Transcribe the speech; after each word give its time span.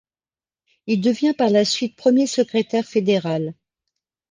Il 0.87 0.99
devient 0.99 1.35
par 1.37 1.51
la 1.51 1.63
suite, 1.63 1.95
premier 1.95 2.25
secrétaire 2.25 2.85
fédéral. 2.87 3.53